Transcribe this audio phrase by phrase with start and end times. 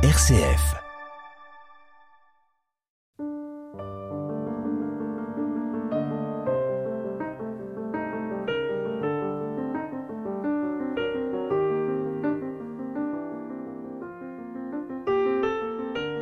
[0.00, 0.76] RCF.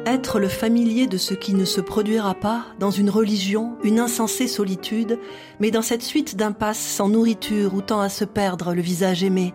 [0.06, 4.48] Être le familier de ce qui ne se produira pas dans une religion, une insensée
[4.48, 5.18] solitude,
[5.60, 9.52] mais dans cette suite d'impasses sans nourriture où tend à se perdre le visage aimé,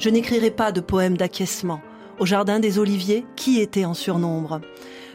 [0.00, 1.80] je n'écrirai pas de poème d'acquiescement
[2.20, 4.60] au Jardin des Oliviers, qui était en surnombre.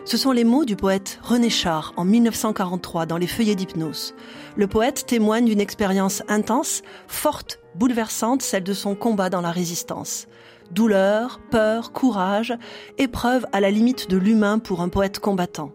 [0.05, 4.15] Ce sont les mots du poète René Char en 1943 dans Les Feuillets d'hypnose.
[4.55, 10.27] Le poète témoigne d'une expérience intense, forte, bouleversante, celle de son combat dans la résistance.
[10.71, 12.57] Douleur, peur, courage,
[12.97, 15.71] épreuve à la limite de l'humain pour un poète combattant.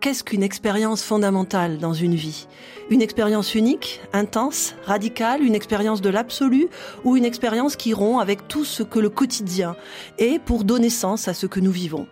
[0.00, 2.46] Qu'est-ce qu'une expérience fondamentale dans une vie?
[2.88, 6.68] Une expérience unique, intense, radicale, une expérience de l'absolu
[7.04, 9.76] ou une expérience qui rompt avec tout ce que le quotidien
[10.16, 12.06] est pour donner sens à ce que nous vivons?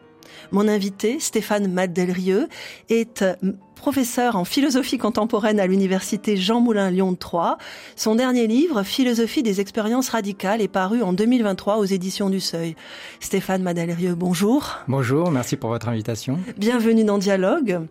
[0.52, 2.48] Mon invité, Stéphane Madelrieux,
[2.88, 3.34] est euh,
[3.78, 7.58] professeur en philosophie contemporaine à l'université Jean Moulin Lyon 3.
[7.96, 12.76] Son dernier livre, Philosophie des expériences radicales, est paru en 2023 aux éditions du Seuil.
[13.20, 14.76] Stéphane Madelrieux, bonjour.
[14.88, 16.38] Bonjour, merci pour votre invitation.
[16.58, 17.86] Bienvenue dans Dialogue.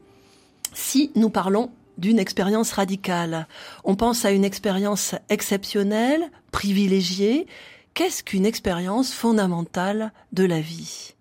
[0.73, 3.47] Si nous parlons d'une expérience radicale,
[3.83, 7.47] on pense à une expérience exceptionnelle, privilégiée.
[7.93, 11.15] Qu'est-ce qu'une expérience fondamentale de la vie?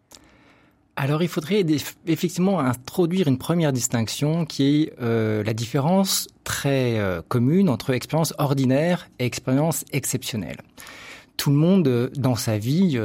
[0.96, 1.64] Alors il faudrait
[2.06, 8.32] effectivement introduire une première distinction qui est euh, la différence très euh, commune entre expérience
[8.38, 10.56] ordinaire et expérience exceptionnelle.
[11.36, 12.98] Tout le monde euh, dans sa vie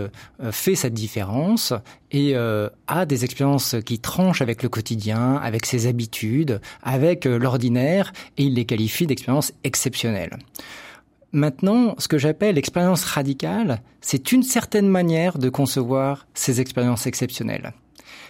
[0.52, 1.74] fait cette différence
[2.12, 8.44] et a des expériences qui tranchent avec le quotidien, avec ses habitudes, avec l'ordinaire et
[8.44, 10.38] il les qualifie d'expériences exceptionnelles.
[11.34, 17.74] Maintenant, ce que j'appelle l'expérience radicale, c'est une certaine manière de concevoir ces expériences exceptionnelles.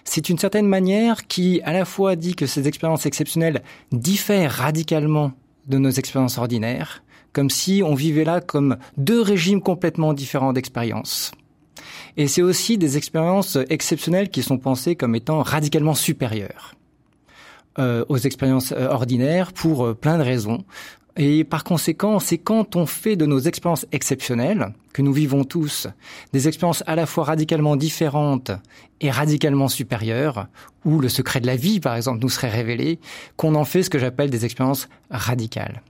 [0.04, 5.32] C'est une certaine manière qui à la fois dit que ces expériences exceptionnelles diffèrent radicalement
[5.68, 7.04] de nos expériences ordinaires,
[7.34, 11.32] comme si on vivait là comme deux régimes complètement différents d'expérience.
[12.18, 16.76] Et c'est aussi des expériences exceptionnelles qui sont pensées comme étant radicalement supérieures
[17.80, 20.66] euh, aux expériences euh, ordinaires pour euh, plein de raisons.
[21.18, 25.88] Et par conséquent, c'est quand on fait de nos expériences exceptionnelles, que nous vivons tous,
[26.34, 28.52] des expériences à la fois radicalement différentes
[29.02, 30.48] et radicalement supérieures,
[30.86, 33.00] où le secret de la vie, par exemple, nous serait révélé,
[33.36, 35.82] qu'on en fait ce que j'appelle des expériences radicales.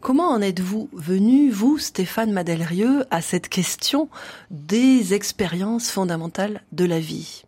[0.00, 4.08] Comment en êtes-vous venu, vous, Stéphane Madelrieux, à cette question
[4.50, 7.45] des expériences fondamentales de la vie?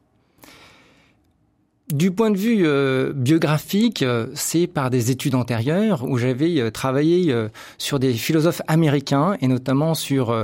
[1.92, 6.70] Du point de vue euh, biographique, euh, c'est par des études antérieures où j'avais euh,
[6.70, 7.34] travaillé
[7.78, 10.34] sur des philosophes américains et notamment sur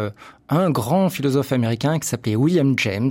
[0.49, 3.11] un grand philosophe américain qui s'appelait William James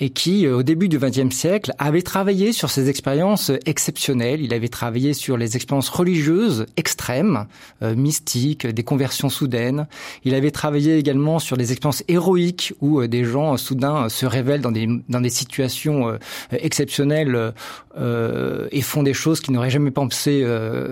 [0.00, 4.40] et qui, euh, au début du XXe siècle, avait travaillé sur ces expériences exceptionnelles.
[4.40, 7.46] Il avait travaillé sur les expériences religieuses extrêmes,
[7.82, 9.86] euh, mystiques, des conversions soudaines.
[10.24, 14.60] Il avait travaillé également sur les expériences héroïques où euh, des gens soudain se révèlent
[14.60, 16.18] dans des dans des situations
[16.50, 17.52] exceptionnelles
[17.96, 20.46] et font des choses qu'ils n'auraient jamais pensé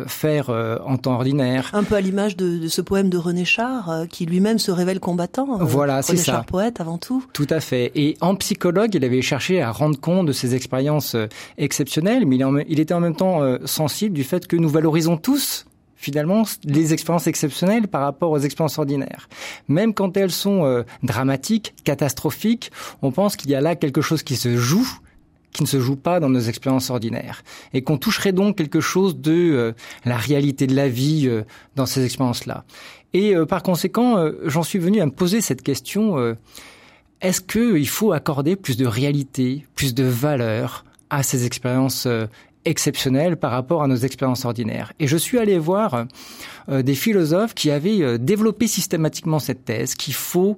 [0.06, 0.50] faire
[0.84, 1.70] en temps ordinaire.
[1.72, 5.00] Un peu à l'image de, de, ce poème de René Char, qui lui-même se révèle
[5.00, 5.58] combattant.
[5.60, 6.32] voilà, c'est ça.
[6.32, 7.24] Char poète avant tout.
[7.32, 7.92] Tout à fait.
[7.94, 11.26] Et en psychologue, il avait cherché à rendre compte de ces expériences euh,
[11.58, 15.66] exceptionnelles, mais il, était en même temps euh, sensible du fait que nous valorisons tous
[15.96, 19.28] finalement les expériences exceptionnelles par rapport aux expériences ordinaires.
[19.68, 22.72] Même quand elles sont euh, dramatiques, catastrophiques,
[23.02, 24.88] on pense qu'il y a là quelque chose qui se joue
[25.52, 29.16] qui ne se joue pas dans nos expériences ordinaires et qu'on toucherait donc quelque chose
[29.16, 29.74] de
[30.04, 31.28] la réalité de la vie
[31.76, 32.64] dans ces expériences-là.
[33.12, 36.36] Et par conséquent, j'en suis venu à me poser cette question
[37.20, 42.06] est-ce qu'il faut accorder plus de réalité, plus de valeur à ces expériences
[42.66, 44.92] euh, exceptionnelles par rapport à nos expériences ordinaires.
[44.98, 46.06] Et je suis allé voir
[46.68, 50.56] euh, des philosophes qui avaient euh, développé systématiquement cette thèse qu'il faut,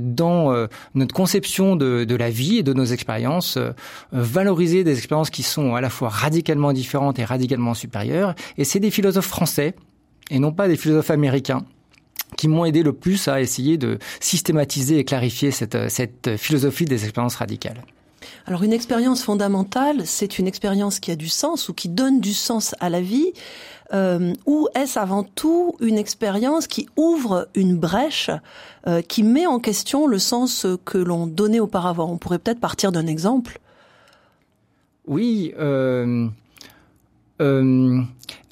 [0.00, 3.58] dans notre conception de, de, la vie et de nos expériences,
[4.12, 8.34] valoriser des expériences qui sont à la fois radicalement différentes et radicalement supérieures.
[8.56, 9.74] Et c'est des philosophes français
[10.30, 11.66] et non pas des philosophes américains
[12.38, 17.04] qui m'ont aidé le plus à essayer de systématiser et clarifier cette, cette philosophie des
[17.04, 17.84] expériences radicales.
[18.46, 22.32] Alors une expérience fondamentale, c'est une expérience qui a du sens ou qui donne du
[22.32, 23.32] sens à la vie,
[23.92, 28.30] euh, ou est-ce avant tout une expérience qui ouvre une brèche,
[28.86, 32.10] euh, qui met en question le sens que l'on donnait auparavant?
[32.10, 33.60] On pourrait peut-être partir d'un exemple.
[35.06, 36.28] Oui, euh,
[37.40, 38.00] euh,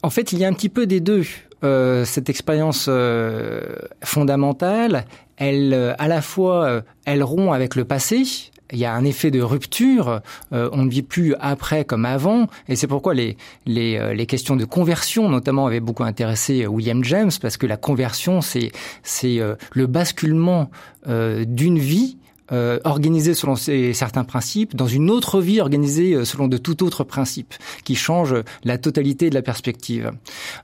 [0.02, 1.24] en fait, il y a un petit peu des deux.
[1.64, 5.04] Euh, cette expérience euh, fondamentale,
[5.36, 8.24] elle, à la fois, elle rompt avec le passé,
[8.72, 10.20] il y a un effet de rupture.
[10.50, 13.36] on ne vit plus après comme avant, et c'est pourquoi les
[13.66, 18.40] les, les questions de conversion, notamment, avaient beaucoup intéressé William James, parce que la conversion,
[18.40, 18.72] c'est
[19.02, 19.40] c'est
[19.72, 20.70] le basculement
[21.06, 22.16] d'une vie
[22.52, 27.02] euh, organisée selon certains principes, dans une autre vie organisée euh, selon de tout autre
[27.02, 28.34] principe, qui change
[28.64, 30.10] la totalité de la perspective.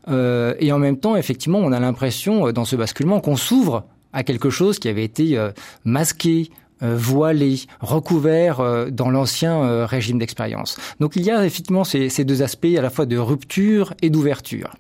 [0.09, 4.23] Euh, et en même temps, effectivement, on a l'impression, dans ce basculement, qu'on s'ouvre à
[4.23, 5.39] quelque chose qui avait été
[5.85, 6.51] masqué,
[6.81, 10.79] voilé, recouvert dans l'ancien régime d'expérience.
[11.01, 14.11] Donc il y a effectivement ces, ces, deux aspects à la fois de rupture et
[14.11, 14.77] d'ouverture.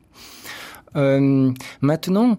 [0.94, 2.38] maintenant,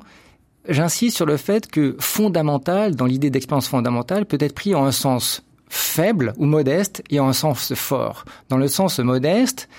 [0.68, 4.92] j'insiste sur le fait que fondamental, dans l'idée d'expérience fondamentale, peut être pris en un
[4.92, 8.26] sens faible ou modeste et en un sens fort.
[8.50, 9.70] Dans le sens modeste,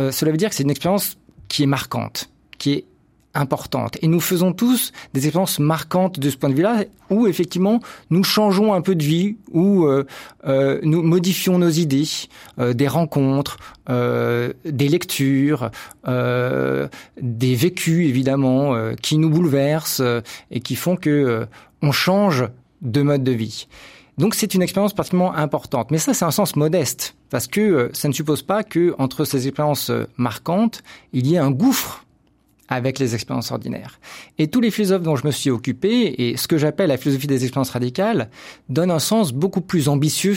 [0.00, 1.16] euh, cela veut dire que c'est une expérience
[1.48, 2.84] qui est marquante, qui est
[3.34, 3.98] importante.
[4.02, 7.80] Et nous faisons tous des expériences marquantes de ce point de vue-là, où effectivement
[8.10, 10.04] nous changeons un peu de vie, où euh,
[10.46, 12.08] euh, nous modifions nos idées,
[12.58, 13.58] euh, des rencontres,
[13.88, 15.70] des lectures,
[16.06, 20.02] des vécus évidemment, qui nous bouleversent
[20.50, 21.46] et qui font que
[21.80, 22.44] on change
[22.82, 23.66] de mode de vie.
[24.18, 25.90] Donc c'est une expérience particulièrement importante.
[25.90, 29.46] Mais ça, c'est un sens modeste, parce que ça ne suppose pas que entre ces
[29.48, 30.82] expériences marquantes,
[31.14, 32.04] il y ait un gouffre
[32.68, 33.98] avec les expériences ordinaires.
[34.38, 37.26] Et tous les philosophes dont je me suis occupé, et ce que j'appelle la philosophie
[37.26, 38.30] des expériences radicales,
[38.68, 40.36] donnent un sens beaucoup plus ambitieux,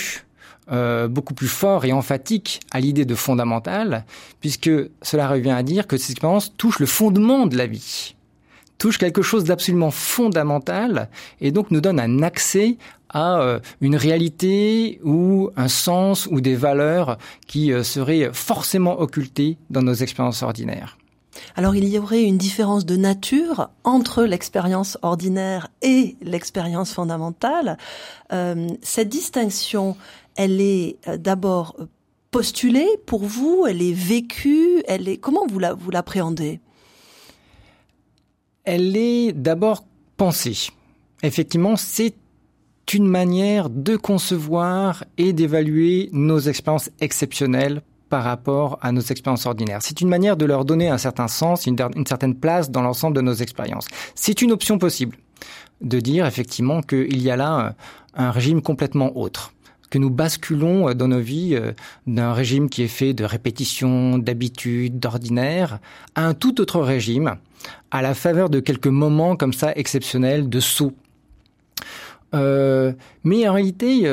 [0.71, 4.05] euh, beaucoup plus fort et emphatique à l'idée de fondamental,
[4.39, 8.15] puisque cela revient à dire que ces expériences touchent le fondement de la vie,
[8.77, 11.09] touchent quelque chose d'absolument fondamental,
[11.41, 12.77] et donc nous donnent un accès
[13.09, 17.17] à euh, une réalité ou un sens ou des valeurs
[17.47, 20.97] qui euh, seraient forcément occultées dans nos expériences ordinaires.
[21.55, 27.77] Alors il y aurait une différence de nature entre l'expérience ordinaire et l'expérience fondamentale.
[28.31, 29.95] Euh, cette distinction,
[30.35, 31.75] elle est euh, d'abord
[32.31, 36.59] postulée pour vous, elle est vécue, elle est comment vous vous l'appréhendez?
[38.63, 39.83] Elle est d'abord
[40.17, 40.69] pensée.
[41.23, 42.15] Effectivement, c'est
[42.93, 47.81] une manière de concevoir et d'évaluer nos expériences exceptionnelles
[48.11, 49.79] par rapport à nos expériences ordinaires.
[49.81, 53.21] C'est une manière de leur donner un certain sens, une, certaine place dans l'ensemble de
[53.21, 53.87] nos expériences.
[54.15, 55.15] C'est une option possible
[55.79, 57.73] de dire effectivement qu'il y a là
[58.13, 59.53] un, régime complètement autre
[59.89, 61.73] que nous basculons euh, dans nos vies euh,
[62.07, 65.79] d'un régime qui est fait de répétition, d'habitude, d'ordinaire,
[66.15, 67.35] à un tout autre régime,
[67.91, 70.93] à la faveur de quelques moments comme ça exceptionnels de saut.
[72.33, 72.93] Euh,
[73.25, 74.07] mais en réalité,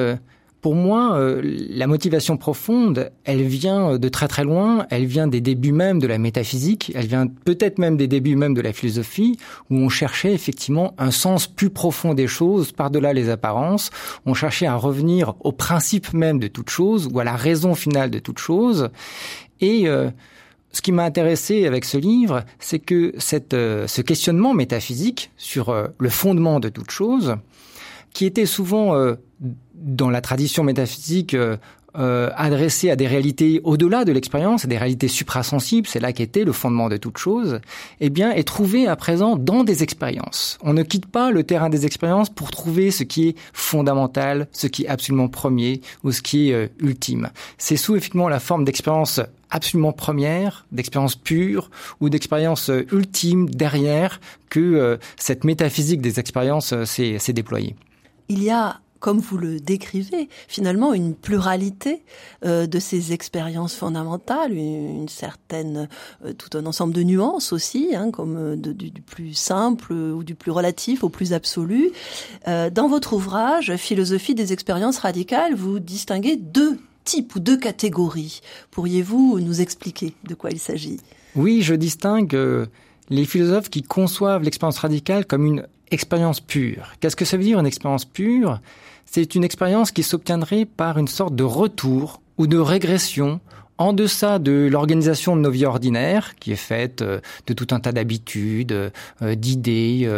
[0.68, 5.40] pour moi, euh, la motivation profonde, elle vient de très très loin, elle vient des
[5.40, 9.38] débuts même de la métaphysique, elle vient peut-être même des débuts même de la philosophie,
[9.70, 13.88] où on cherchait effectivement un sens plus profond des choses, par-delà les apparences,
[14.26, 18.10] on cherchait à revenir au principe même de toute chose, ou à la raison finale
[18.10, 18.90] de toute chose.
[19.62, 20.10] Et euh,
[20.72, 25.74] ce qui m'a intéressé avec ce livre, c'est que cette, euh, ce questionnement métaphysique sur
[25.98, 27.38] le fondement de toute chose,
[28.12, 28.94] qui était souvent
[29.74, 31.56] dans la tradition métaphysique euh,
[31.96, 36.52] euh, adressée à des réalités au-delà de l'expérience, des réalités suprasensibles, c'est là qu'était le
[36.52, 37.60] fondement de toute chose,
[38.00, 40.58] eh bien, est trouvé à présent dans des expériences.
[40.62, 44.66] On ne quitte pas le terrain des expériences pour trouver ce qui est fondamental, ce
[44.66, 47.30] qui est absolument premier ou ce qui est euh, ultime.
[47.56, 54.20] C'est sous effectivement la forme d'expérience absolument première, d'expérience pure ou d'expérience euh, ultime derrière
[54.50, 57.74] que euh, cette métaphysique des expériences s'est déployée.
[58.28, 62.02] Il y a comme vous le décrivez, finalement une pluralité
[62.44, 65.88] euh, de ces expériences fondamentales, une, certaine,
[66.24, 70.34] euh, tout un ensemble de nuances aussi, hein, comme euh, du, plus simple ou du
[70.34, 71.90] plus relatif au plus absolu.
[72.46, 78.40] dans votre ouvrage Philosophie des expériences radicales, vous distinguez deux types ou deux catégories.
[78.70, 81.00] Pourriez-vous nous expliquer de quoi il s'agit?
[81.36, 82.36] Oui, je distingue
[83.10, 86.92] les philosophes qui conçoivent l'expérience radicale comme une expérience pure.
[87.00, 88.60] Qu'est-ce que ça veut dire une expérience pure?
[89.06, 93.40] C'est une expérience qui s'obtiendrait par une sorte de retour ou de régression
[93.78, 97.78] en deçà de l'organisation de nos vies ordinaires, qui est faite euh, de tout un
[97.78, 100.08] tas d'habitudes, euh, d'idées,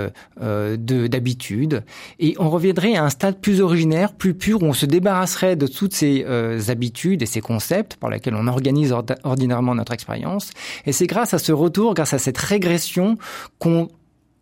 [0.41, 1.85] euh, d'habitudes,
[2.19, 5.67] et on reviendrait à un stade plus originaire, plus pur, où on se débarrasserait de
[5.67, 6.25] toutes ces
[6.71, 10.51] habitudes et ces concepts par lesquels on organise ordinairement notre expérience.
[10.87, 13.19] Et c'est grâce à ce retour, grâce à cette régression,
[13.59, 13.89] qu'on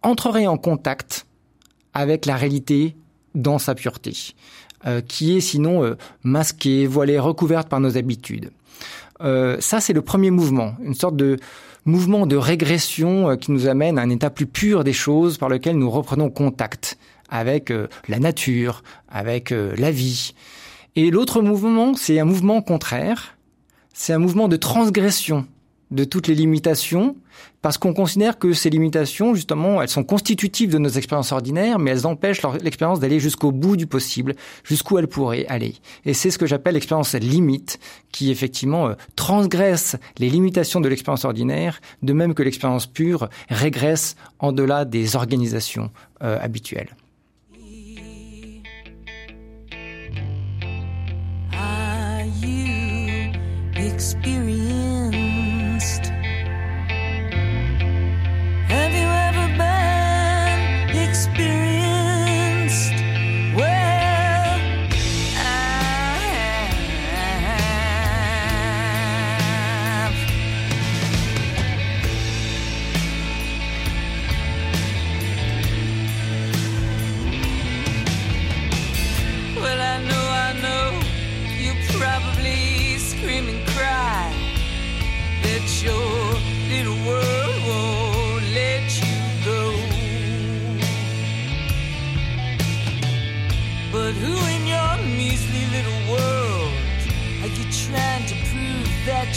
[0.03, 1.27] entrerait en contact
[1.95, 2.97] avec la réalité
[3.35, 4.15] dans sa pureté,
[4.87, 8.51] euh, qui est sinon euh, masquée, voilée, recouverte par nos habitudes.
[9.21, 11.37] Euh, ça, c'est le premier mouvement, une sorte de
[11.85, 15.77] mouvement de régression qui nous amène à un état plus pur des choses par lequel
[15.77, 16.99] nous reprenons contact
[17.31, 17.73] avec
[18.09, 20.35] la nature, avec la vie.
[20.97, 23.39] Et l'autre mouvement, c'est un mouvement contraire,
[23.95, 25.47] c'est un mouvement de transgression
[25.91, 27.17] de toutes les limitations,
[27.63, 31.91] parce qu'on considère que ces limitations, justement, elles sont constitutives de nos expériences ordinaires, mais
[31.91, 35.75] elles empêchent l'expérience d'aller jusqu'au bout du possible, jusqu'où elle pourrait aller.
[36.05, 37.79] Et c'est ce que j'appelle l'expérience limite,
[38.13, 44.17] qui effectivement euh, transgresse les limitations de l'expérience ordinaire, de même que l'expérience pure régresse
[44.39, 45.91] en delà des organisations
[46.23, 46.95] euh, habituelles.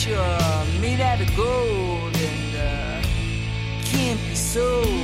[0.03, 3.01] Made out of gold and uh,
[3.83, 5.00] can't be sold.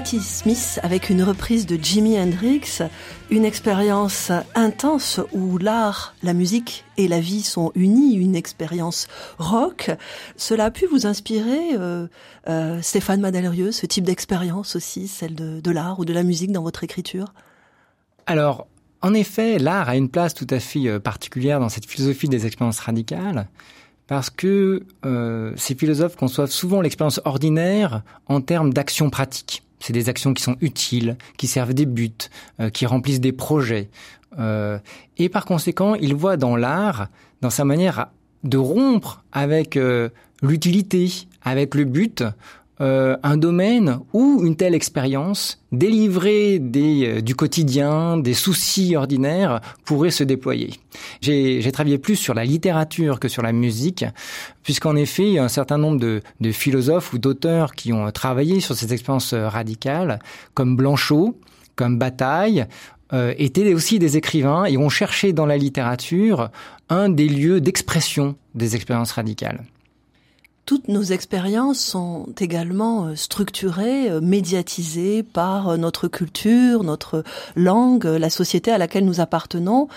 [0.00, 2.78] Patti Smith avec une reprise de Jimi Hendrix,
[3.28, 9.90] une expérience intense où l'art, la musique et la vie sont unis, une expérience rock.
[10.36, 12.06] Cela a pu vous inspirer, euh,
[12.48, 16.62] euh, Stéphane Madalerieux, ce type d'expérience aussi, celle de, l'art ou de la musique dans
[16.62, 17.34] votre écriture?
[18.24, 18.68] Alors,
[19.02, 22.46] en effet, l'art a une place tout à fait euh, particulière dans cette philosophie des
[22.46, 23.48] expériences radicales
[24.06, 24.82] parce que
[25.56, 29.62] ces philosophes conçoivent souvent l'expérience ordinaire en termes d'action pratique.
[29.80, 32.12] C'est des actions qui sont utiles, qui servent des buts,
[32.60, 33.90] euh, qui remplissent des projets.
[34.38, 34.78] Euh,
[35.16, 37.08] et par conséquent, il voit dans l'art,
[37.40, 38.08] dans sa manière
[38.44, 40.10] de rompre avec euh,
[40.42, 41.10] l'utilité,
[41.42, 42.22] avec le but,
[42.80, 49.60] euh, un domaine où une telle expérience, délivrée des, euh, du quotidien, des soucis ordinaires,
[49.84, 50.74] pourrait se déployer.
[51.20, 54.04] J'ai travaillé plus sur la littérature que sur la musique,
[54.62, 58.10] puisqu'en effet, il y a un certain nombre de, de philosophes ou d'auteurs qui ont
[58.10, 60.18] travaillé sur ces expériences radicales,
[60.54, 61.36] comme Blanchot,
[61.76, 62.66] comme Bataille,
[63.12, 66.50] euh, étaient aussi des écrivains et ont cherché dans la littérature
[66.88, 69.64] un des lieux d'expression des expériences radicales
[70.66, 77.24] toutes nos expériences sont également euh, structurées, euh, médiatisées par euh, notre culture, notre
[77.56, 79.88] langue, la société à laquelle nous appartenons.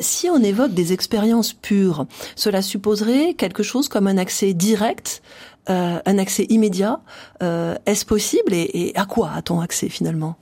[0.00, 5.22] Si on évoque des expériences pures, cela supposerait quelque chose comme un accès direct,
[5.66, 7.00] un accès immédiat.
[7.40, 10.36] Est-ce possible et, à quoi a-t-on accès finalement?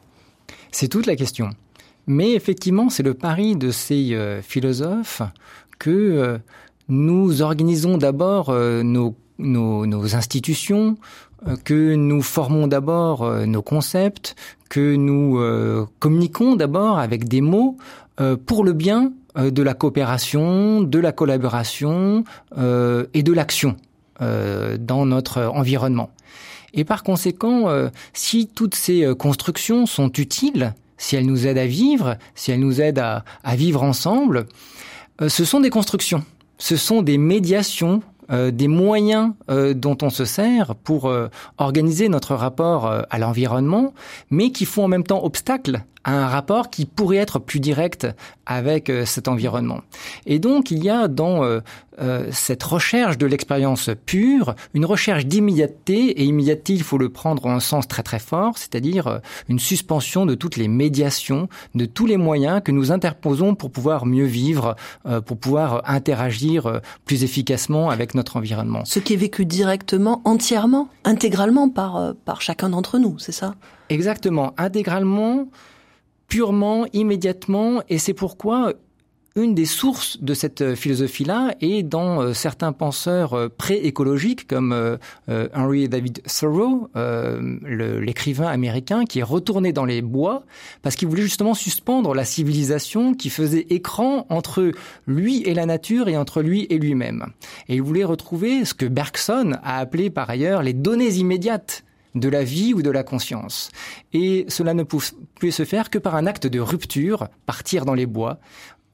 [0.73, 1.51] C'est toute la question.
[2.07, 5.23] Mais effectivement, c'est le pari de ces philosophes
[5.79, 6.41] que
[6.89, 10.97] nous organisons d'abord nos nos, institutions,
[11.47, 14.35] euh, que nous formons d'abord euh, nos concepts,
[14.69, 17.77] que nous euh, communiquons d'abord avec des mots
[18.47, 22.25] pour le bien de la coopération, de la collaboration
[22.57, 23.77] et de l'action
[24.19, 26.09] dans notre environnement.
[26.73, 27.67] Et par conséquent,
[28.15, 32.81] si toutes ces constructions sont utiles, si elles nous aident à vivre, si elles nous
[32.81, 34.47] aident à, à vivre ensemble,
[35.21, 36.25] ce sont des constructions,
[36.57, 41.29] ce sont des médiations euh, des moyens euh, dont on se sert pour euh,
[41.59, 43.95] organiser notre rapport à l'environnement,
[44.31, 48.07] mais qui font en même temps obstacle à un rapport qui pourrait être plus direct
[48.47, 49.81] avec cet environnement.
[50.25, 51.61] Et donc il y a dans
[52.31, 57.51] cette recherche de l'expérience pure une recherche d'immédiateté, et immédiateté il faut le prendre en
[57.51, 62.17] un sens très très fort, c'est-à-dire une suspension de toutes les médiations, de tous les
[62.17, 64.77] moyens que nous interposons pour pouvoir mieux vivre,
[65.27, 68.85] pour pouvoir interagir plus efficacement avec notre environnement.
[68.85, 73.55] Ce qui est vécu directement, entièrement, intégralement par, euh, par chacun d'entre nous, c'est ça?
[73.89, 75.49] Exactement, intégralement,
[76.29, 78.75] purement, immédiatement, et c'est pourquoi
[79.37, 84.97] une des sources de cette euh, philosophie-là est dans euh, certains penseurs euh, pré-écologiques comme
[85.29, 86.89] Henry David Thoreau,
[87.65, 90.45] l'écrivain américain, qui est retourné dans les bois
[90.83, 94.73] parce qu'il voulait justement suspendre la civilisation qui faisait écran entre
[95.07, 97.27] lui et la nature et entre lui et lui-même.
[97.69, 101.85] Et il voulait retrouver ce que Bergson a appelé par ailleurs les données immédiates
[102.17, 103.71] de la vie ou de la conscience.
[104.13, 108.07] Et cela ne pouvait se faire que par un acte de rupture, partir dans les
[108.07, 108.41] bois,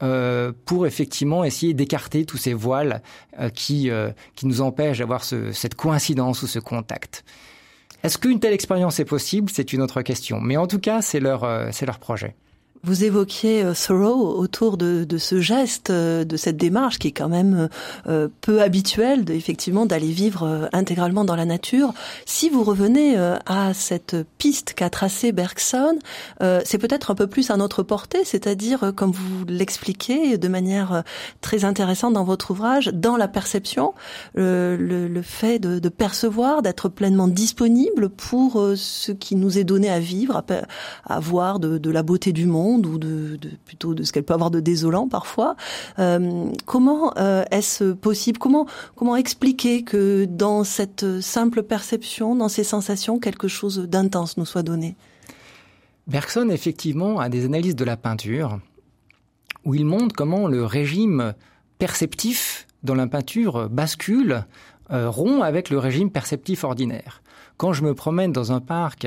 [0.02, 3.02] euh, pour effectivement essayer d'écarter tous ces voiles
[3.38, 7.25] euh, qui, euh, qui nous empêchent d'avoir ce, cette coïncidence ou ce contact.
[8.02, 9.49] Est-ce qu'une telle expérience est possible?
[9.52, 10.41] C'est une autre question.
[10.41, 12.35] Mais en tout cas, c'est leur, c'est leur projet.
[12.84, 17.12] Vous évoquiez euh, Thoreau autour de, de, ce geste, euh, de cette démarche qui est
[17.12, 17.68] quand même
[18.08, 21.94] euh, peu habituelle, de, effectivement, d'aller vivre intégralement dans la nature.
[22.26, 25.98] Si vous revenez à cette piste qu'a tracée Bergson,
[26.64, 31.02] c'est peut-être un peu plus à notre portée, c'est-à-dire, comme vous l'expliquez de manière
[31.40, 33.94] très intéressante dans votre ouvrage, dans la perception,
[34.34, 39.90] le, le, fait de, de percevoir, d'être pleinement disponible pour ce qui nous est donné
[39.90, 44.02] à vivre, à, à voir de, de la beauté du monde ou de, plutôt de
[44.02, 45.57] ce qu'elle peut avoir de désolant parfois.
[45.99, 52.64] Euh, comment euh, est-ce possible Comment comment expliquer que dans cette simple perception, dans ces
[52.64, 54.97] sensations, quelque chose d'intense nous soit donné?
[56.07, 58.59] Bergson effectivement a des analyses de la peinture
[59.64, 61.35] où il montre comment le régime
[61.79, 64.45] perceptif dans la peinture bascule,
[64.91, 67.23] euh, rompt avec le régime perceptif ordinaire.
[67.57, 69.07] Quand je me promène dans un parc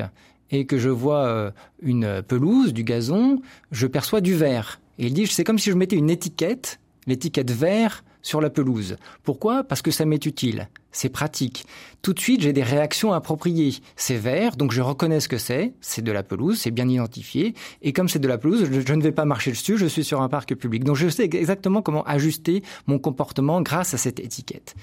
[0.51, 4.79] et que je vois euh, une pelouse, du gazon, je perçois du vert.
[4.99, 8.97] Et il dit, c'est comme si je mettais une étiquette, l'étiquette vert, sur la pelouse.
[9.23, 9.63] Pourquoi?
[9.63, 11.67] Parce que ça m'est utile, c'est pratique.
[12.01, 13.75] Tout de suite, j'ai des réactions appropriées.
[13.95, 17.53] C'est vert, donc je reconnais ce que c'est, c'est de la pelouse, c'est bien identifié,
[17.83, 20.21] et comme c'est de la pelouse, je, ne vais pas marcher dessus, je suis sur
[20.21, 20.83] un parc public.
[20.83, 24.75] Donc je sais exactement comment ajuster mon comportement grâce à cette étiquette.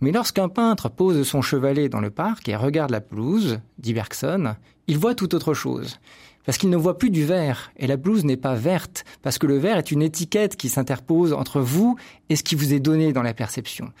[0.00, 4.54] Mais lorsqu'un peintre pose son chevalet dans le parc et regarde la pelouse, dit Bergson,
[4.86, 5.98] il voit tout autre chose.
[6.44, 9.48] Parce qu'il ne voit plus du vert, et la pelouse n'est pas verte, parce que
[9.48, 11.96] le vert est une étiquette qui s'interpose entre vous
[12.28, 13.92] et ce qui vous est donné dans la perception.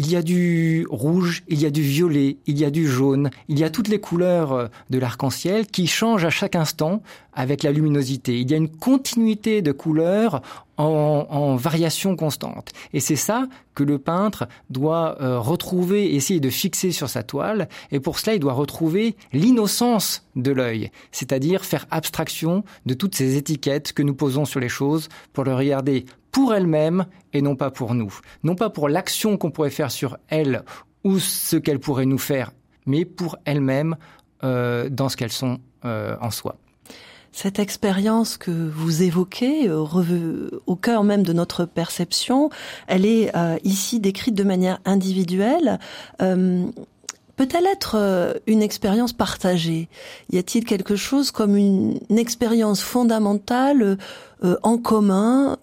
[0.00, 3.30] Il y a du rouge, il y a du violet, il y a du jaune,
[3.48, 7.02] il y a toutes les couleurs euh, de l'arc-en-ciel qui changent à chaque instant
[7.32, 8.38] avec la luminosité.
[8.38, 10.40] Il y a une continuité de couleurs
[10.76, 12.70] en, variation constante.
[12.92, 17.68] Et c'est ça que le peintre doit euh, retrouver, essayer de fixer sur sa toile.
[17.90, 23.36] Et pour cela, il doit retrouver l'innocence de l'œil, c'est-à-dire faire abstraction de toutes ces
[23.36, 26.04] étiquettes que nous posons sur les choses pour le regarder
[26.38, 28.14] pour elle-même et non pas pour nous.
[28.44, 30.62] Non pas pour l'action qu'on pourrait faire sur elle
[31.02, 32.52] ou ce qu'elle pourrait nous faire,
[32.86, 33.96] mais pour elle-même
[34.44, 36.54] euh, dans ce qu'elles sont euh, en soi.
[37.32, 42.50] Cette expérience que vous évoquez, euh, au cœur même de notre perception,
[42.86, 43.32] elle est
[43.64, 45.80] ici décrite de manière individuelle.
[46.18, 49.88] Peut-elle être une expérience partagée?
[50.30, 53.98] Y a-t-il quelque chose comme une, expérience fondamentale
[54.62, 55.56] en commun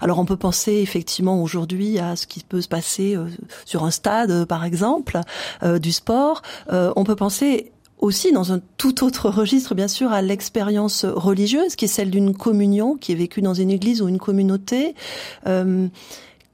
[0.00, 3.16] Alors on peut penser effectivement aujourd'hui à ce qui peut se passer
[3.64, 5.20] sur un stade, par exemple,
[5.62, 6.42] du sport.
[6.70, 11.86] on peut penser aussi dans un tout autre registre, bien sûr, à l'expérience religieuse, qui
[11.86, 14.94] est celle d'une communion, qui est vécue dans une église ou une communauté.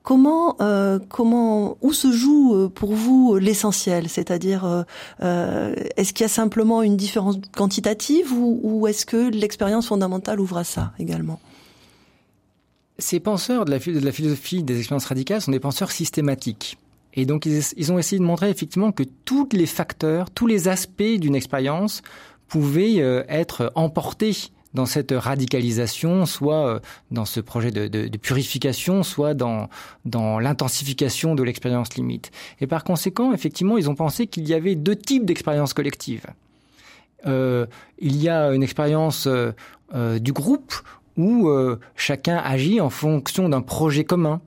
[0.01, 4.09] Euh, comment, euh, comment, où se joue euh, pour vous l'essentiel?
[4.09, 4.85] C'est-à-dire,
[5.21, 10.65] est-ce qu'il y a simplement une différence quantitative ou, est-ce que l'expérience fondamentale ouvre à
[10.65, 11.41] ça également?
[12.99, 16.77] Ces penseurs de la, philosophie des expériences radicales sont des penseurs systématiques.
[17.15, 21.03] Et donc ils, ont essayé de montrer effectivement que tous les facteurs, tous les aspects
[21.03, 22.03] d'une expérience
[22.47, 24.37] pouvaient euh, être emportés
[24.75, 26.81] dans cette radicalisation, soit euh,
[27.11, 29.69] dans ce projet de, purification, soit dans,
[30.05, 32.31] dans l'intensification de l'expérience limite.
[32.61, 36.27] Et par conséquent, effectivement, ils ont pensé qu'il y avait deux types d'expériences collectives.
[37.27, 37.67] Euh,
[37.99, 40.75] il y a une expérience euh, du groupe
[41.17, 41.51] où
[41.97, 44.41] chacun agit en fonction d'un projet commun,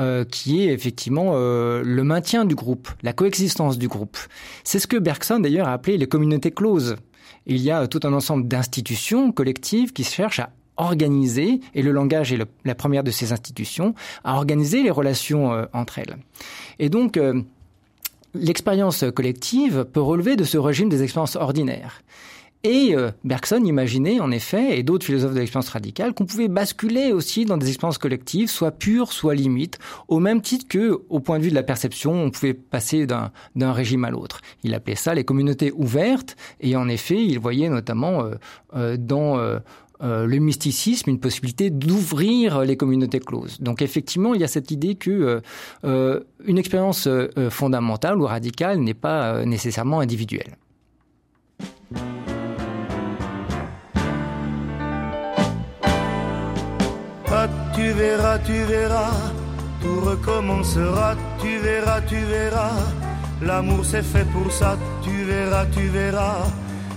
[0.00, 4.18] euh, qui est effectivement euh, le maintien du groupe, la coexistence du groupe.
[4.64, 6.96] C'est ce que Bergson d'ailleurs a appelé les communautés closes.
[7.46, 12.32] Il y a tout un ensemble d'institutions collectives qui cherchent à organiser, et le langage
[12.32, 16.16] est la première de ces institutions, à organiser les relations euh, entre elles.
[16.78, 17.18] Et donc,
[18.34, 22.02] l'expérience collective peut relever de ce régime des expériences ordinaires.
[22.66, 27.12] Et euh, Bergson imaginait en effet, et d'autres philosophes de l'expérience radicale, qu'on pouvait basculer
[27.12, 31.38] aussi dans des expériences collectives, soit pures, soit limites, au même titre que, au point
[31.38, 34.40] de vue de la perception, on pouvait passer d'un régime à l'autre.
[34.62, 38.34] Il appelait ça les communautés ouvertes, et en effet, il voyait notamment euh,
[38.74, 39.38] euh, dans
[40.00, 43.60] le mysticisme une possibilité d'ouvrir les communautés closes.
[43.60, 45.40] Donc effectivement, il y a cette idée que
[45.82, 47.08] une expérience
[47.48, 50.56] fondamentale ou radicale n'est pas nécessairement individuelle.
[57.74, 59.12] Tu verras, tu verras,
[59.80, 62.76] tout recommencera, tu verras, tu verras.
[63.42, 66.46] L'amour c'est fait pour ça, tu verras, tu verras.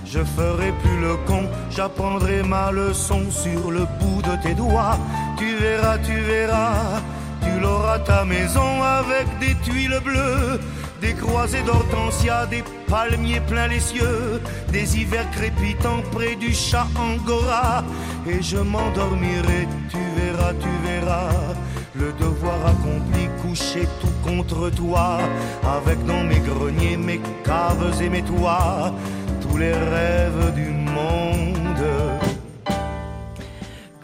[0.04, 4.98] Je ferai plus le con, j'apprendrai ma leçon sur le bout de tes doigts.
[5.36, 7.02] tu verras, tu verras,
[7.42, 10.60] tu l'auras ta maison avec des tuiles bleues,
[11.00, 14.40] des croisées d'hortensia, des palmiers pleins les cieux,
[14.72, 17.84] des hivers crépitants près du chat angora,
[18.26, 21.30] et je m'endormirai, tu verras, tu verras,
[21.94, 25.18] le devoir accompli, couché tout contre toi,
[25.76, 28.92] avec dans mes greniers, mes caves et mes toits,
[29.40, 31.57] tous les rêves du monde.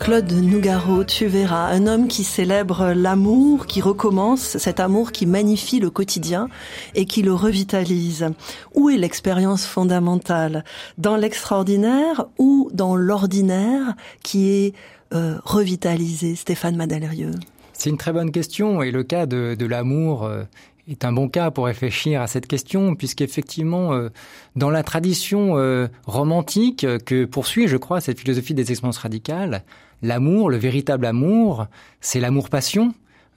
[0.04, 5.80] Claude Nougaro, tu verras, un homme qui célèbre l'amour, qui recommence, cet amour qui magnifie
[5.80, 6.50] le quotidien
[6.94, 8.26] et qui le revitalise.
[8.74, 10.62] Où est l'expérience fondamentale?
[10.98, 14.74] Dans l'extraordinaire ou dans l'ordinaire qui est
[15.14, 17.32] euh, revitalisé, Stéphane Madalerieux
[17.72, 20.42] C'est une très bonne question et le cas de, de l'amour euh,
[20.86, 24.10] est un bon cas pour réfléchir à cette question, puisqu'effectivement, euh,
[24.54, 29.64] dans la tradition euh, romantique que poursuit, je crois, cette philosophie des expériences radicales,
[30.02, 31.66] L'amour, le véritable amour,
[32.00, 32.94] c'est l'amour-passion,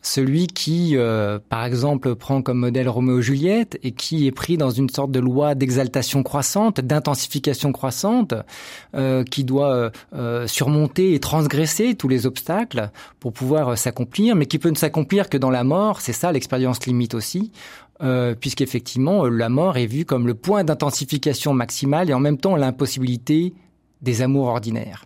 [0.07, 4.69] celui qui, euh, par exemple, prend comme modèle Roméo Juliette et qui est pris dans
[4.69, 8.33] une sorte de loi d'exaltation croissante, d'intensification croissante,
[8.95, 12.89] euh, qui doit euh, surmonter et transgresser tous les obstacles
[13.19, 15.99] pour pouvoir s'accomplir, mais qui peut ne s'accomplir que dans la mort.
[15.99, 17.51] C'est ça l'expérience limite aussi.
[18.39, 23.53] puisqu'effectivement la mort est vue comme le point d'intensification maximale et en même temps l'impossibilité
[24.01, 25.05] des amours ordinaires.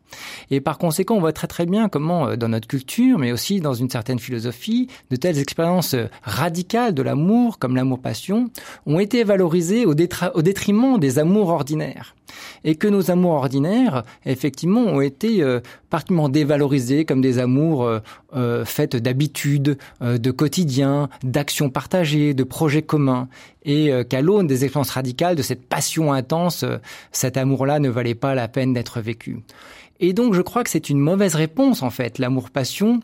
[0.50, 3.62] Et par conséquent, on voit très très bien comment, euh, dans notre culture, mais aussi
[3.62, 8.50] dans une certaine philosophie, de telles expériences euh, radicales de l'amour, comme l'amour-passion,
[8.86, 12.16] ont été valorisées au, au détriment des amours ordinaires
[12.64, 18.00] et que nos amours ordinaires, effectivement, ont été euh, particulièrement dévalorisés comme des amours euh,
[18.36, 23.28] euh faits d'habitudes, euh, de quotidien, d'actions partagées, de projets communs,
[23.64, 26.66] et qu'à l'aune des expériences radicales, de cette passion intense,
[27.12, 29.44] cet amour-là ne valait pas la peine d'être vécu.
[30.00, 33.02] Et donc, je crois que c'est une mauvaise réponse, en fait, l'amour-passion,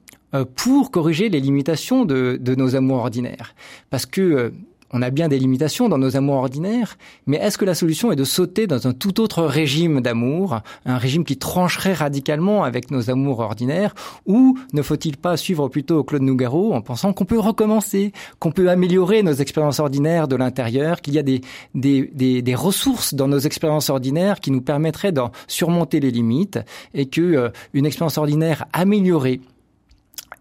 [0.55, 3.53] pour corriger les limitations de, de, nos amours ordinaires.
[3.91, 4.51] Parce que
[4.91, 8.15] on a bien des limitations dans nos amours ordinaires, mais est-ce que la solution est
[8.15, 13.10] de sauter dans un tout autre régime d'amour, un régime qui trancherait radicalement avec nos
[13.10, 13.93] amours ordinaires,
[14.26, 18.69] ou ne faut-il pas suivre plutôt Claude Nougaro en pensant qu'on peut recommencer, qu'on peut
[18.69, 21.41] améliorer nos expériences ordinaires de l'intérieur, qu'il y a des,
[21.76, 26.60] des, des, ressources dans nos expériences ordinaires qui nous permettraient d'en surmonter les limites,
[26.93, 29.41] et que euh, une expérience ordinaire améliorée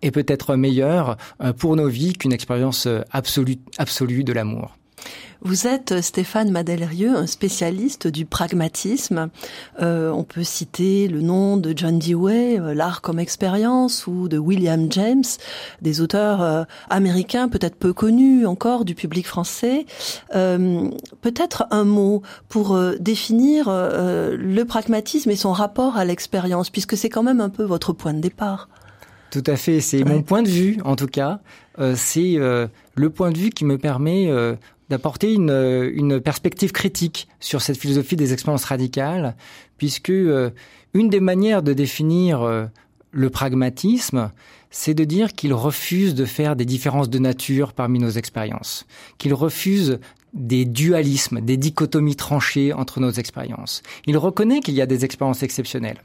[0.06, 4.76] est peut-être meilleure euh, pour nos vies qu'une expérience euh, absolue, absolue de l'amour.
[5.42, 9.28] Vous êtes Stéphane Madellerieux, un spécialiste du pragmatisme.
[9.80, 14.90] Euh, on peut citer le nom de John Dewey, L'art comme expérience, ou de William
[14.90, 15.24] James,
[15.82, 19.84] des auteurs américains peut-être peu connus encore du public français.
[20.32, 27.22] peut-être un mot pour définir le pragmatisme et son rapport à l'expérience, puisque c'est quand
[27.22, 28.68] même un peu votre point de départ.
[29.36, 31.40] Tout à fait, c'est mon point de vue en tout cas.
[31.78, 34.54] Euh, c'est euh, le point de vue qui me permet euh,
[34.88, 35.50] d'apporter une,
[35.94, 39.36] une, perspective critique sur cette philosophie des expériences radicales,
[39.76, 42.68] puisque une des manières de définir
[43.10, 44.32] le pragmatisme,
[44.70, 48.86] c'est de dire qu'il refuse de faire des différences de nature parmi nos expériences,
[49.18, 49.98] qu'il refuse
[50.32, 53.82] des dualismes, des dichotomies tranchées entre nos expériences.
[54.06, 56.00] Il reconnaît qu'il y a des expériences exceptionnelles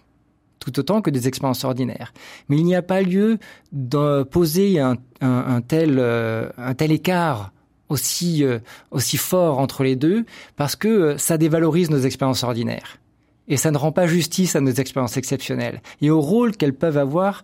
[0.61, 2.13] tout autant que des expériences ordinaires.
[2.47, 3.39] Mais il n'y a pas lieu
[3.73, 4.95] de poser un,
[5.67, 7.51] tel, euh, un tel écart
[7.89, 8.59] aussi, euh,
[8.91, 10.23] aussi fort entre les deux,
[10.55, 12.99] parce que euh, ça dévalorise nos expériences ordinaires.
[13.49, 16.97] Et ça ne rend pas justice à nos expériences exceptionnelles et au rôle qu'elles peuvent
[16.97, 17.43] avoir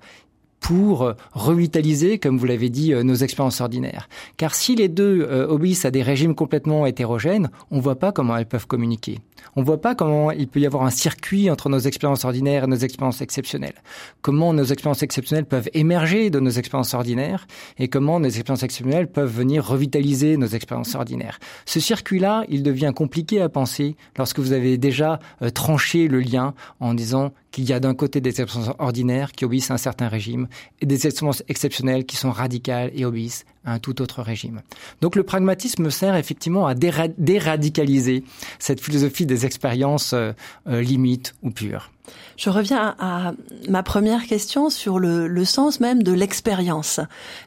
[0.59, 4.09] pour revitaliser, comme vous l'avez dit, nos expériences ordinaires.
[4.37, 8.35] Car si les deux obéissent à des régimes complètement hétérogènes, on ne voit pas comment
[8.37, 9.19] elles peuvent communiquer.
[9.55, 12.65] On ne voit pas comment il peut y avoir un circuit entre nos expériences ordinaires
[12.65, 13.75] et nos expériences exceptionnelles.
[14.21, 19.07] Comment nos expériences exceptionnelles peuvent émerger de nos expériences ordinaires et comment nos expériences exceptionnelles
[19.07, 21.39] peuvent venir revitaliser nos expériences ordinaires.
[21.65, 26.53] Ce circuit-là, il devient compliqué à penser lorsque vous avez déjà euh, tranché le lien
[26.79, 30.07] en disant qu'il y a d'un côté des expériences ordinaires qui obéissent à un certain
[30.07, 30.47] régime
[30.81, 34.61] et des expériences exceptionnelles qui sont radicales et obéissent un tout autre régime.
[35.01, 38.23] Donc le pragmatisme sert effectivement à déradicaliser
[38.59, 40.31] cette philosophie des expériences euh,
[40.67, 41.91] euh, limites ou pures.
[42.37, 43.33] Je reviens à
[43.67, 46.99] ma première question sur le, sens même de l'expérience.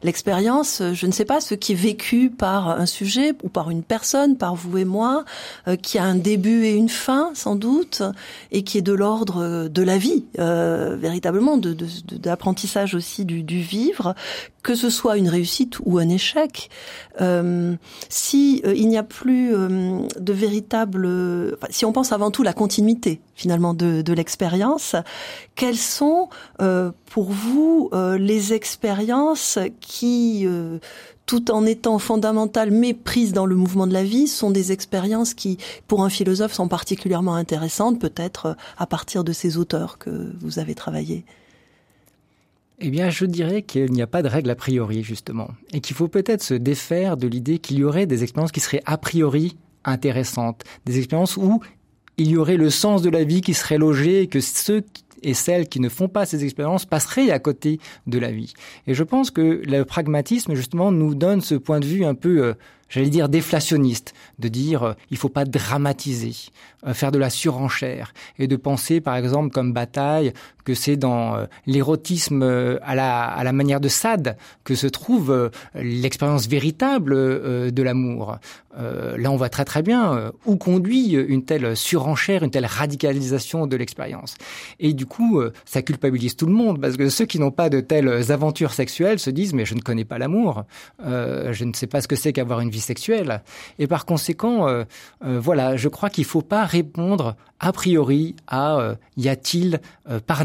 [0.03, 3.83] L'expérience, je ne sais pas ce qui est vécu par un sujet ou par une
[3.83, 5.23] personne, par vous et moi,
[5.67, 8.03] euh, qui a un début et une fin sans doute,
[8.51, 14.13] et qui est de l'ordre de la vie, euh, véritablement, d'apprentissage aussi du, vivre,
[14.63, 16.69] que ce soit une réussite ou un échec.
[17.21, 17.75] Euh,
[18.09, 21.07] si euh, il n'y a plus euh, de véritable,
[21.69, 24.50] si on pense avant tout la continuité finalement de l'expérience
[25.55, 26.29] Quelles sont
[26.61, 30.79] euh, pour vous euh, les expériences qui, euh,
[31.25, 35.33] tout en étant fondamentales mais prises dans le mouvement de la vie, sont des expériences
[35.33, 40.59] qui, pour un philosophe, sont particulièrement intéressantes, peut-être à partir de ces auteurs que vous
[40.59, 41.25] avez travaillés?
[42.83, 45.95] Eh bien, je dirais qu'il n'y a pas de règle a priori, justement, et qu'il
[45.95, 49.55] faut peut-être se défaire de l'idée qu'il y aurait des expériences qui seraient a priori
[49.85, 51.59] intéressantes, des expériences où
[52.17, 54.83] il y aurait le sens de la vie qui serait logé et que ceux
[55.23, 58.53] et celles qui ne font pas ces expériences passeraient à côté de la vie.
[58.87, 62.43] Et je pense que le pragmatisme, justement, nous donne ce point de vue un peu
[62.43, 62.53] euh,
[62.91, 66.35] j'allais dire déflationniste, de dire euh, il faut pas dramatiser,
[66.85, 71.35] euh, faire de la surenchère et de penser par exemple comme bataille que c'est dans
[71.35, 77.13] euh, l'érotisme euh, à la à la manière de Sade que se trouve l'expérience véritable
[77.71, 78.37] de l'amour.
[78.77, 83.75] là on voit très très bien où conduit une telle surenchère, une telle radicalisation de
[83.75, 84.35] l'expérience.
[84.79, 87.79] Et du coup ça culpabilise tout le monde parce que ceux qui n'ont pas de
[87.81, 90.63] telles aventures sexuelles se disent mais je ne connais pas l'amour,
[91.03, 93.41] je ne sais pas ce que c'est qu'avoir une vie sexuelle.
[93.79, 94.83] Et par conséquent, euh,
[95.25, 99.81] euh, voilà, je crois qu'il ne faut pas répondre a priori à euh, y a-t-il
[100.25, 100.43] par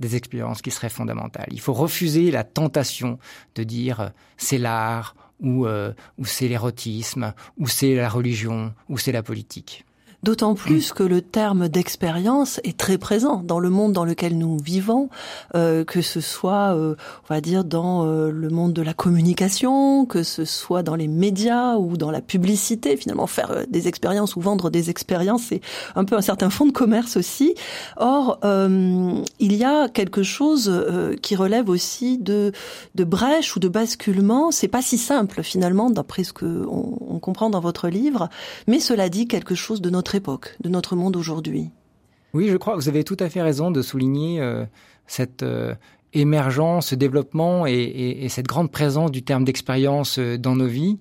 [0.00, 1.48] des expériences qui seraient fondamentales.
[1.50, 3.18] Il faut refuser la tentation
[3.54, 9.22] de dire c'est l'art ou, ou c'est l'érotisme ou c'est la religion ou c'est la
[9.22, 9.84] politique.
[10.24, 14.56] D'autant plus que le terme d'expérience est très présent dans le monde dans lequel nous
[14.56, 15.10] vivons,
[15.54, 20.06] euh, que ce soit, euh, on va dire, dans euh, le monde de la communication,
[20.06, 22.96] que ce soit dans les médias ou dans la publicité.
[22.96, 25.60] Finalement, faire des expériences ou vendre des expériences, c'est
[25.94, 27.54] un peu un certain fond de commerce aussi.
[27.98, 30.72] Or, il y a quelque chose
[31.20, 32.52] qui relève aussi de,
[32.94, 34.50] de brèche ou de basculement.
[34.52, 38.30] C'est pas si simple finalement, d'après ce que on, on comprend dans votre livre,
[38.66, 41.70] mais cela dit quelque chose de notre époque, de notre monde aujourd'hui.
[42.34, 44.64] Oui, je crois que vous avez tout à fait raison de souligner euh,
[45.06, 45.74] cette euh,
[46.12, 50.66] émergence, ce développement et, et, et, cette grande présence du terme d'expérience euh, dans nos
[50.66, 50.98] vies.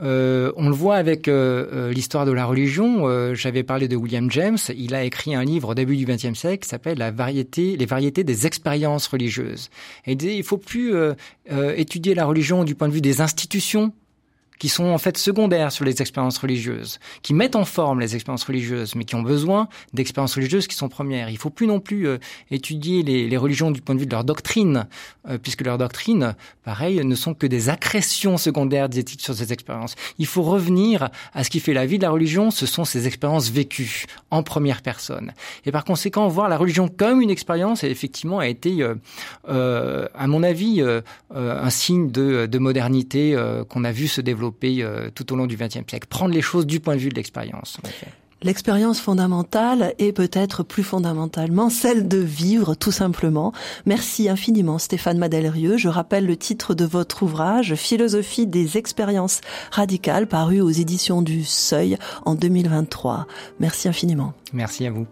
[0.00, 3.34] On le voit avec l'histoire de la religion.
[3.34, 4.56] J'avais parlé de William James.
[4.76, 7.84] Il a écrit un livre au début du XXe siècle qui s'appelle La variété, les
[7.84, 9.70] variétés des expériences religieuses.
[10.06, 10.94] Il disait il faut plus
[11.76, 13.92] étudier la religion du point de vue des institutions
[14.58, 18.44] qui sont en fait secondaires sur les expériences religieuses, qui mettent en forme les expériences
[18.44, 21.30] religieuses, mais qui ont besoin d'expériences religieuses qui sont premières.
[21.30, 22.18] Il faut plus non plus euh,
[22.50, 24.86] étudier les, les, religions du point de vue de leur doctrine,
[25.28, 29.52] euh, puisque leurs doctrines, pareil, ne sont que des accrétions secondaires des éthiques sur ces
[29.52, 29.94] expériences.
[30.18, 33.06] Il faut revenir à ce qui fait la vie de la religion, ce sont ces
[33.06, 35.32] expériences vécues en première personne.
[35.64, 38.84] Et par conséquent, voir la religion comme une expérience, effectivement, a été,
[39.48, 40.82] euh, à mon avis,
[41.34, 43.36] un signe de, de modernité
[43.68, 46.06] qu'on a vu se développer euh, tout au long du XXe siècle.
[46.08, 47.78] Prendre les choses du point de vue de l'expérience.
[48.42, 53.52] L'expérience fondamentale est peut-être plus fondamentalement celle de vivre tout simplement.
[53.84, 55.76] Merci infiniment Stéphane Madelrieux.
[55.76, 59.40] Je rappelle le titre de votre ouvrage Philosophie des expériences
[59.72, 63.26] radicales paru aux éditions du Seuil en 2023.
[63.58, 64.34] Merci infiniment.
[64.52, 65.06] Merci à vous.